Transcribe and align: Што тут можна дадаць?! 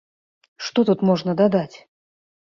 Што 0.67 0.79
тут 0.89 1.03
можна 1.09 1.35
дадаць?! 1.41 1.77